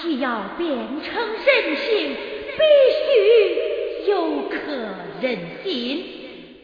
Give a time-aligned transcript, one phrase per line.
[0.00, 2.16] 既要变成人性
[2.56, 2.64] 必
[3.04, 4.56] 须有可
[5.20, 6.04] 人心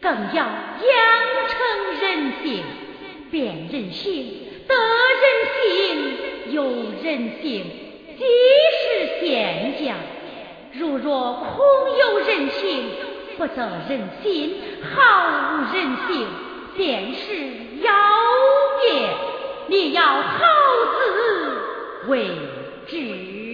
[0.01, 0.95] 更要养
[1.49, 2.63] 成人性
[3.29, 4.25] 变人性
[4.67, 4.75] 得
[5.21, 6.63] 人心有
[7.03, 7.65] 人性
[8.17, 8.23] 即
[8.81, 9.97] 是现象
[10.73, 11.65] 如若空
[11.99, 12.83] 有人性
[13.37, 14.55] 不得人心
[14.93, 16.27] 毫无人性
[16.75, 17.35] 便是
[17.81, 17.93] 妖
[18.83, 19.35] 孽。
[19.67, 20.39] 你要好
[20.99, 21.04] 自
[22.07, 22.29] 未
[22.87, 23.44] 知。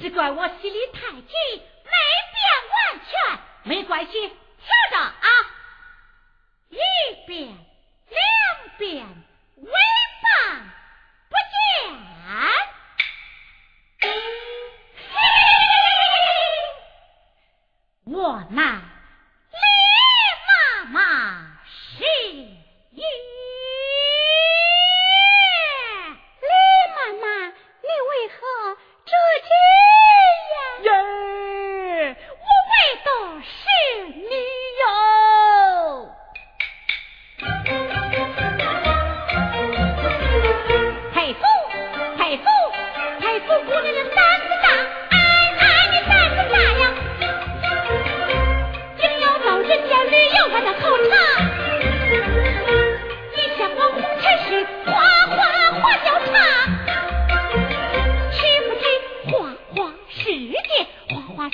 [0.00, 1.92] 只怪我心里太急，没
[2.32, 2.40] 变
[2.70, 3.38] 完全。
[3.64, 4.30] 没关系，听
[4.90, 5.28] 着啊，
[6.70, 6.78] 一
[7.26, 9.06] 遍，两遍。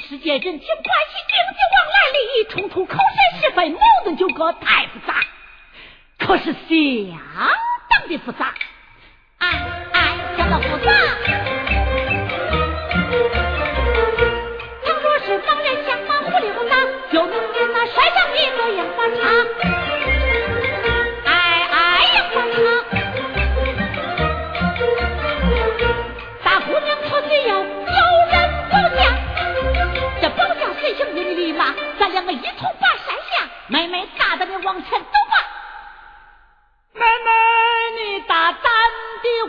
[0.08, 5.14] 世界人情关系，经济往来利益冲突，口舌是非，矛盾纠葛太复杂，
[6.20, 7.18] 可是相
[7.90, 8.54] 当的复杂，
[9.38, 9.48] 哎
[9.92, 10.92] 哎，相当复杂。
[14.84, 16.76] 倘若是盲人瞎马，狐狸混杂，
[17.10, 19.75] 就能给那摔上一个烟花叉。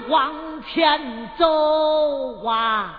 [0.07, 1.45] 往前走
[2.43, 2.93] 哇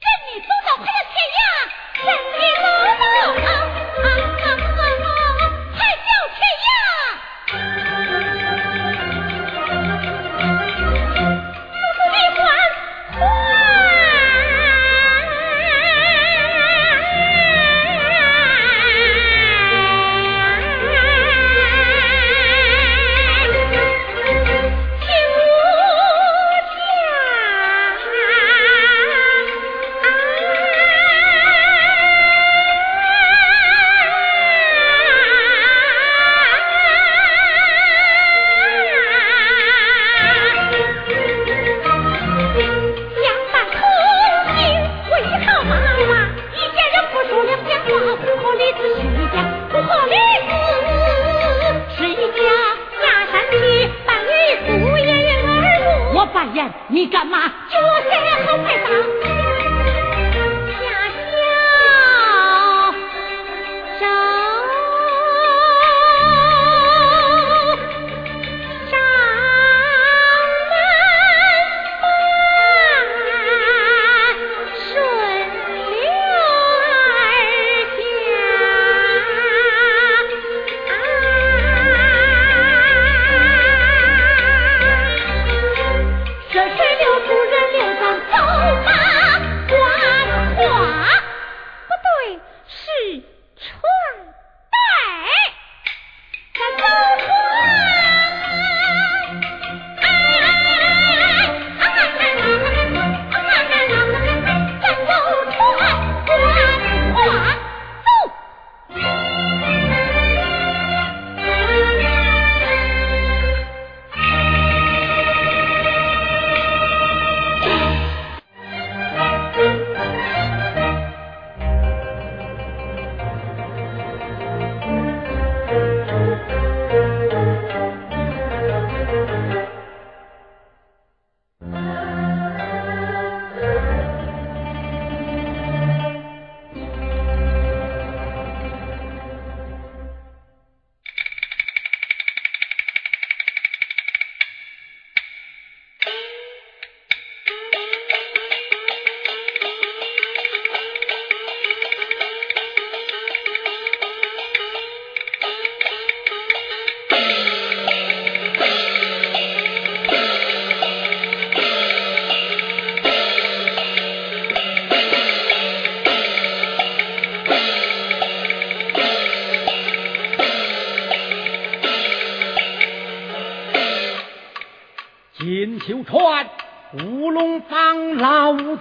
[0.00, 1.42] 跟你走到海角天涯
[2.04, 2.06] 跟
[2.38, 2.64] 你走
[3.46, 3.61] 到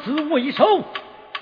[0.03, 0.83] 子为首，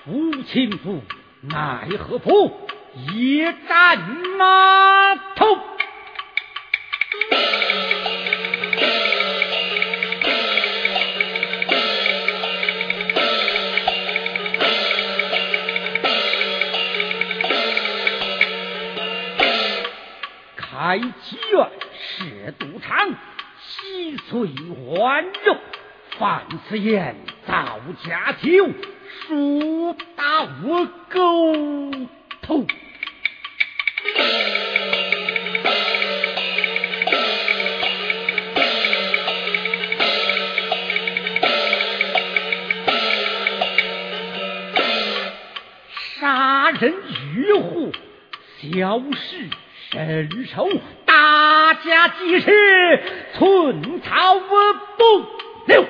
[0.06, 1.02] 无情夫
[1.42, 2.68] 奈何夫
[3.14, 4.00] 也战
[4.38, 5.46] 马头。
[20.58, 23.10] 开七院是赌场，
[23.60, 24.50] 细碎
[24.98, 25.56] 万肉，
[26.18, 27.16] 放此言。
[27.50, 28.70] 造假酒，
[29.26, 31.92] 说打我狗
[32.44, 32.68] 头。
[46.20, 46.94] 杀人
[47.34, 47.92] 越货，
[48.62, 49.50] 小事
[49.92, 50.70] 伸手，
[51.04, 53.02] 大家即是
[53.34, 55.26] 寸草不
[55.66, 55.84] 留。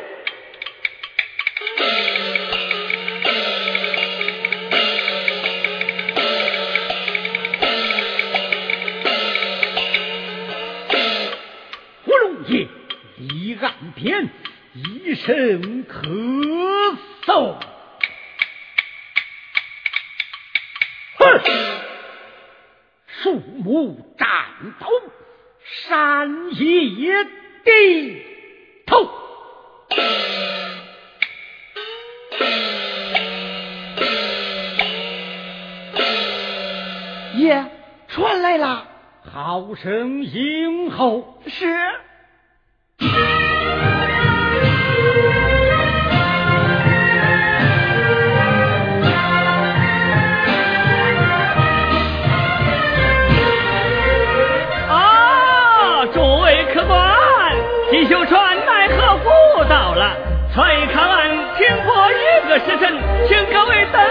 [14.80, 17.56] 一声咳嗽。
[21.18, 21.42] 哼
[23.08, 24.28] 树木战
[24.80, 24.88] 斗，
[25.66, 27.26] 山野
[27.66, 28.24] 低
[28.86, 29.12] 头。
[37.36, 37.66] 爷，
[38.08, 38.88] 船来了，
[39.30, 41.42] 好生迎候。
[41.48, 41.66] 是。
[62.50, 62.92] 个时辰，
[63.28, 64.02] 请各位等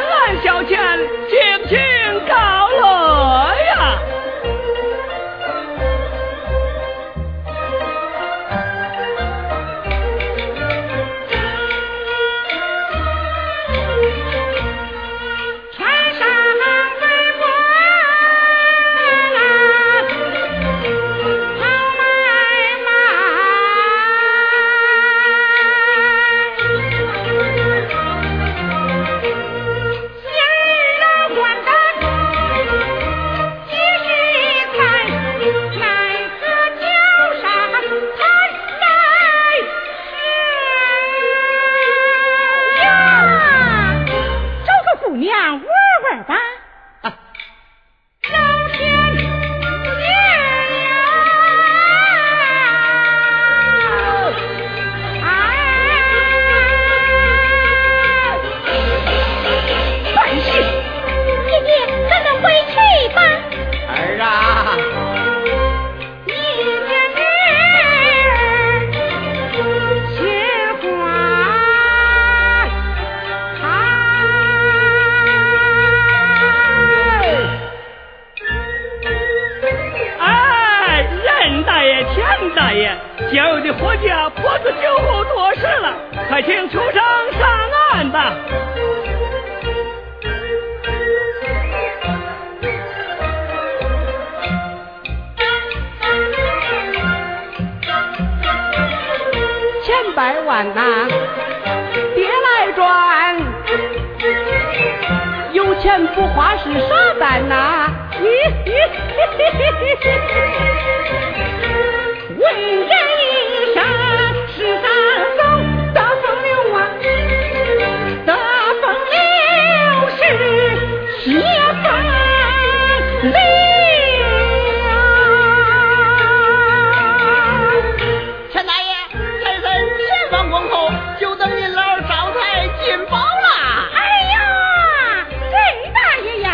[130.28, 133.88] 神前方恭候，就等您老招财进宝啦。
[133.94, 133.98] 哎
[134.30, 135.50] 呀，郑
[135.94, 136.50] 大爷呀，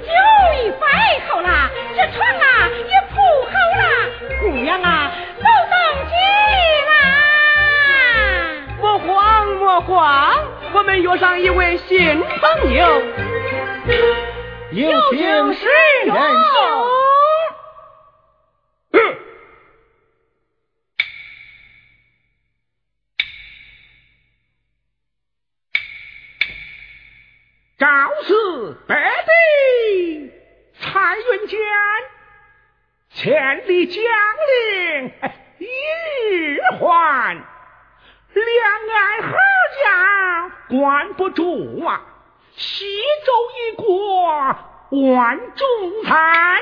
[0.00, 0.08] 酒
[0.62, 0.86] 已摆
[1.28, 3.82] 好了，这床啊也铺好了，
[4.40, 5.74] 姑娘啊都等
[6.08, 6.14] 急
[6.88, 6.92] 啦。
[8.80, 10.34] 莫慌莫慌，
[10.72, 13.02] 我们约上一位新朋友，
[14.70, 15.18] 有请
[15.52, 15.68] 是
[16.06, 16.14] 人
[28.60, 30.30] 氏百地
[30.78, 31.58] 蔡云间，
[33.08, 35.14] 千里江陵
[35.58, 35.66] 一
[36.28, 37.38] 日还，
[38.34, 38.44] 两
[38.98, 39.38] 岸河
[39.82, 42.02] 家关不住啊，
[42.54, 42.84] 西
[43.24, 44.36] 周一国
[45.08, 46.60] 万众餐。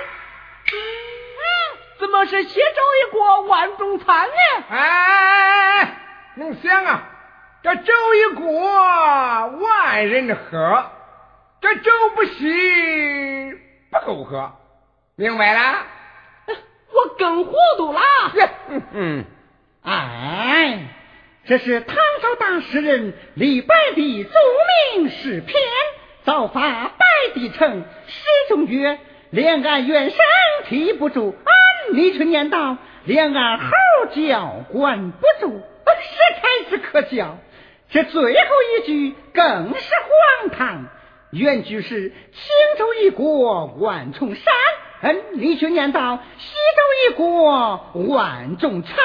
[1.98, 4.64] 怎么是西周一国万众餐呢？
[4.70, 5.98] 哎，
[6.36, 7.02] 能想啊，
[7.64, 8.52] 这粥一锅
[9.48, 10.92] 万人喝，
[11.60, 13.54] 这粥不稀
[13.90, 14.52] 不够喝，
[15.16, 15.86] 明白了？
[16.46, 18.00] 我更糊涂了。
[18.68, 19.24] 嗯嗯，
[19.82, 20.88] 哎，
[21.46, 24.30] 这是唐朝大诗人李白的著
[24.96, 25.56] 名诗篇，
[26.24, 28.98] 造发白帝城，诗中曰
[29.30, 30.18] ：“两岸猿声
[30.66, 33.70] 啼不住，俺李春念道，两岸猴
[34.14, 35.60] 叫管不住。”
[36.00, 37.38] 实在是可笑。
[37.90, 38.28] 这最后
[38.76, 39.94] 一句更是
[40.40, 40.86] 荒唐。
[41.30, 44.44] 原句是轻舟已过万重山，
[45.02, 48.96] 嗯，李学念道西舟已过万重山，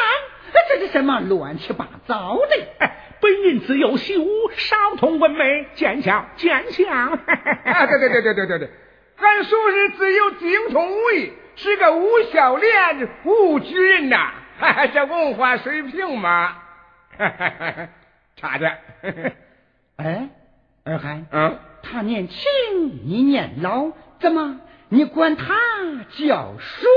[0.70, 2.68] 这是什么乱七八糟的？
[2.80, 6.90] 哎，本人自幼习武，少通文美，见笑见笑。
[6.90, 7.18] 啊，
[7.88, 8.70] 对对对对对对对，
[9.18, 14.32] 俺叔是自幼精通武艺，是个武孝廉、武举人呐，
[14.94, 16.56] 这文化水平嘛，
[18.38, 18.78] 差点。
[19.98, 20.30] 哎，
[20.86, 21.60] 二汉，嗯。
[21.94, 22.40] 他年轻，
[23.06, 25.46] 你年老，怎么你管他
[26.18, 26.88] 叫叔？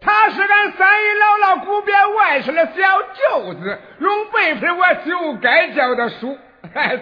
[0.00, 6.36] 他是俺三姨姥姥古边外甥的小舅子，用辈分我就该叫他叔，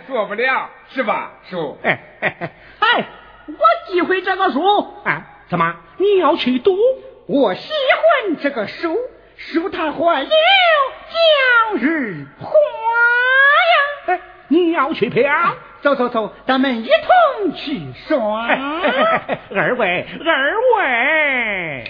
[0.07, 1.79] 做不了是吧，叔？
[1.83, 3.09] 哎哎哎，
[3.47, 3.55] 我
[3.91, 4.61] 忌讳这个叔
[5.05, 5.23] 啊！
[5.49, 6.77] 怎么你要去赌？
[7.29, 8.95] 我喜欢这个叔，
[9.39, 13.77] 叔他花有将日花呀！
[14.07, 15.57] 哎，你要去嫖？
[15.83, 18.49] 走走走，咱们一同去耍。
[19.55, 21.85] 二位，二位，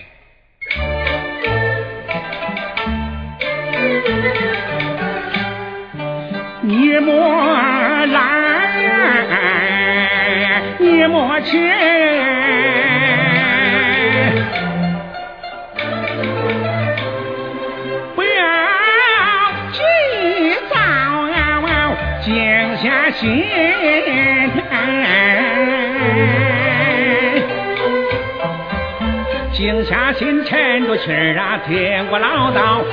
[6.63, 7.47] 你莫
[8.07, 8.77] 来，
[10.79, 11.57] 你莫去，
[22.77, 23.45] 下心。
[29.53, 31.75] 静下心，沉住气儿啊，听
[32.11, 32.85] 我唠叨，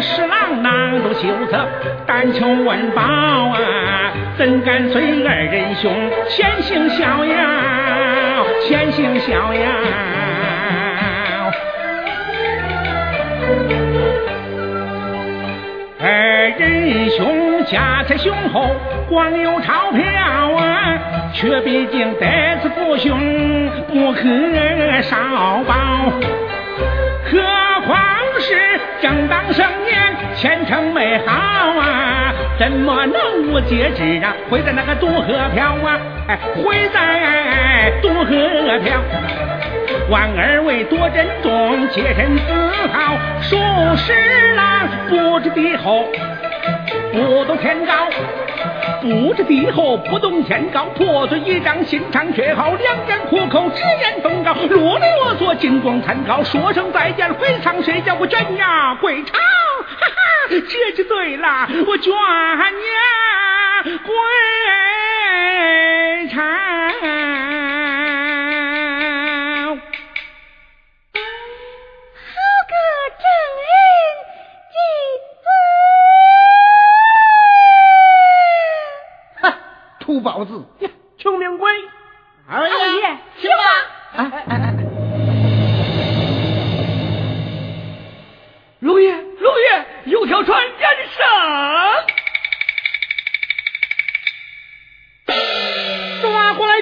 [0.00, 1.68] 是郎囊中羞涩，
[2.06, 4.12] 但求温饱啊！
[4.38, 5.92] 怎敢随二人兄
[6.28, 8.46] 前行逍遥？
[8.62, 9.62] 前行逍遥。
[16.02, 18.74] 二人兄家财雄厚，
[19.08, 20.02] 光有钞票
[20.56, 20.98] 啊，
[21.34, 24.22] 却毕竟得子不兄，不可
[25.02, 25.16] 少
[25.66, 25.74] 保。
[27.30, 27.38] 何
[27.86, 28.00] 况
[28.40, 34.34] 是正当盛年，前程美好啊，怎么能无节制啊？
[34.48, 35.98] 会在那个渡河漂啊？
[36.28, 39.00] 哎，会在渡河漂。
[40.08, 42.42] 望二位多珍重，洁身自
[42.92, 43.56] 好，数
[43.96, 46.08] 十郎不知敌后，
[47.12, 48.08] 不懂天高。
[49.02, 60.14] 不知地厚，不懂天高，破嘴一张，心肠却好，两眼虎口，直言风高，啰里啰嗦，金光参考，说声再见，回舱睡觉，我卷牙归巢，哈哈，
[60.48, 64.14] 这就对了，我卷牙归
[66.28, 66.69] 巢。
[80.20, 80.62] 土包子，
[81.16, 81.72] 穷命鬼，
[82.46, 82.74] 二爷，
[83.40, 83.64] 去吧。
[88.80, 90.78] 龙爷，龙爷，有条船人
[91.16, 91.26] 上，
[96.20, 96.80] 抓过来。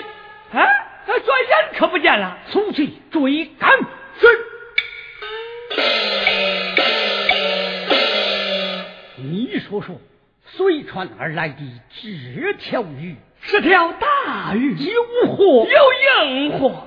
[0.51, 0.67] 啊，
[1.07, 3.71] 转眼可不见了，速去追赶。
[4.19, 4.27] 是。
[9.19, 9.95] 你说说。
[10.51, 11.63] 随船而来的
[12.03, 13.15] 这条鱼
[13.59, 15.03] 是条大鱼，有
[15.35, 16.87] 货有硬货。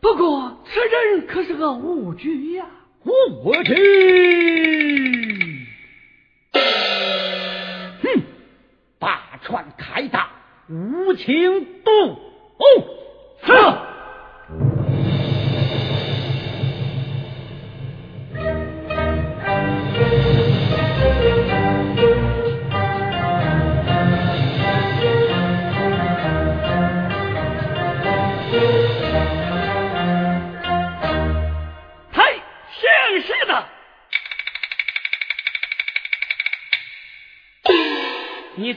[0.00, 2.64] 不过此人可是个武举呀，
[3.02, 5.66] 武举。
[8.02, 8.22] 哼，
[9.00, 10.28] 把船开大，
[10.68, 11.66] 无情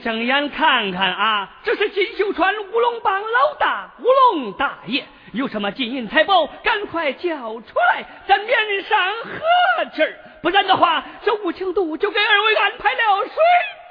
[0.00, 10.14] 睁眼看看啊，这是锦绣川乌龙帮老大乌龙大爷，有什么金银财宝，赶快交出来，咱面上和气儿。
[10.42, 13.34] 不然的话，这无情度就给二位安排了水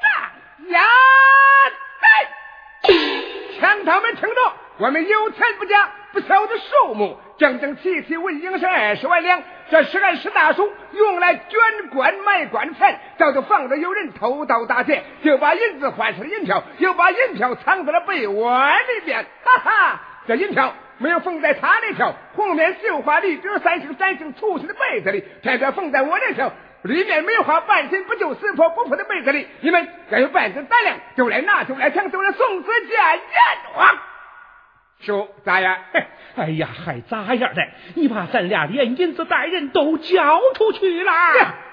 [0.01, 0.71] 战。
[0.71, 0.81] 呀，
[2.01, 4.35] 在，强盗们听着，
[4.77, 9.41] 我们有钱不假，不晓得数目，整整齐齐文银是二十万两。
[9.69, 19.25] 这是俺石大叔用来捐官买官钱，早就防着有人偷盗打劫，就把银子换成了银票，又把银票藏在了被窝里边。
[19.43, 26.51] 哈哈，这银票没有缝在他那条红面绣花里边三星三星出息的被子里，偏偏缝在我那条
[26.81, 29.47] 里面没有花半斤不就死破不破的被子里。
[29.61, 33.97] 你们要有半斤胆量，就来拿，就来抢，就来送子见阎王。
[35.01, 35.77] 叔咋样？
[36.35, 37.61] 哎呀，还咋样的？
[37.95, 41.11] 你把咱俩连银子带人都交出去了。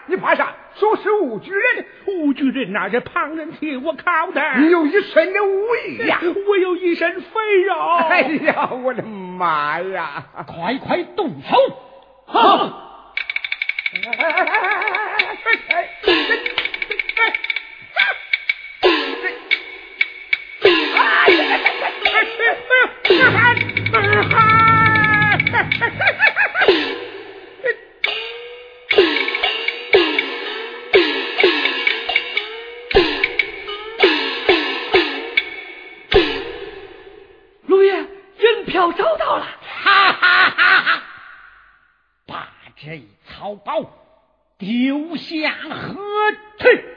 [0.07, 0.55] 你怕啥？
[0.77, 4.43] 说是武举人，武举人那是旁人替我靠的。
[4.59, 7.75] 你有一身的武艺呀，我有一身肥肉。
[8.09, 10.25] 哎呀，我的妈呀！
[10.47, 11.57] 快快动手！
[12.27, 12.83] 好。
[13.93, 14.03] 二
[15.63, 15.85] 汉，
[22.13, 22.96] 二汉，
[37.67, 41.03] 陆爷，银票找到了，哈哈哈哈！
[42.27, 43.89] 把这一草包
[44.59, 45.97] 丢下河
[46.59, 46.96] 去！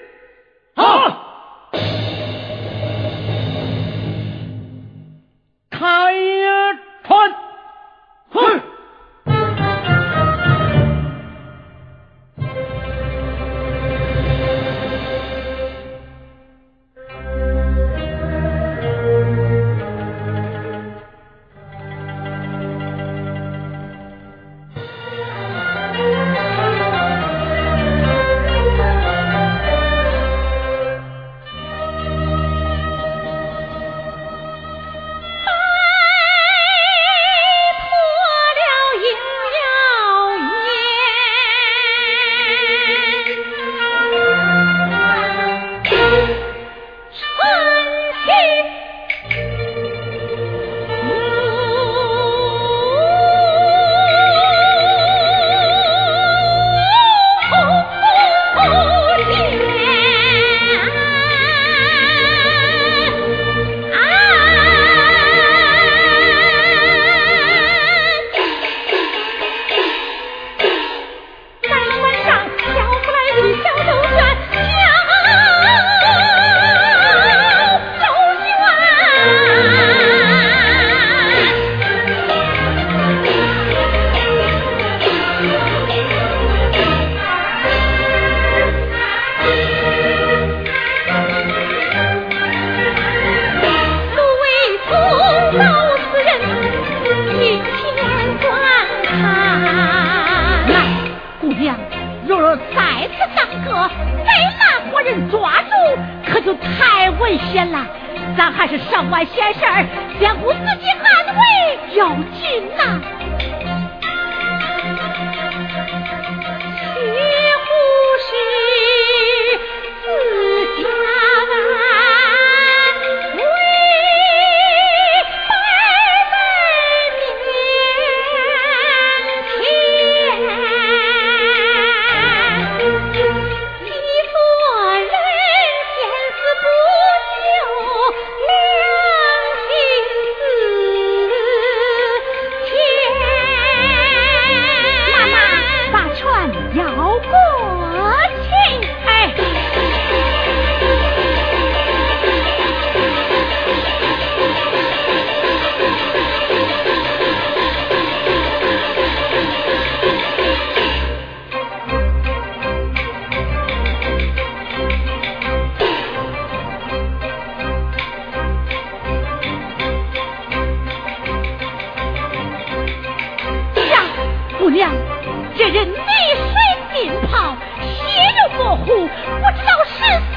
[176.91, 180.35] 鞭炮血肉模糊不知道是死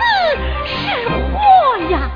[0.66, 2.10] 是活呀。